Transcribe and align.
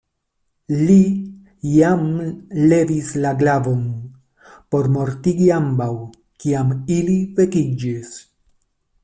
Li 0.85 1.01
jam 1.73 2.07
levis 2.71 3.11
la 3.25 3.33
glavon 3.43 3.83
por 4.73 4.91
mortigi 4.97 5.51
ambaŭ, 5.59 5.91
kiam 6.45 6.75
ili 6.99 7.21
vekiĝis. 7.43 8.19